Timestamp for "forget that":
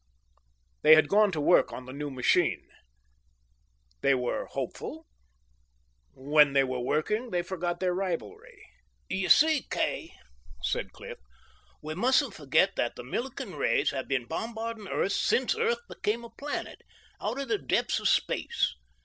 12.33-12.95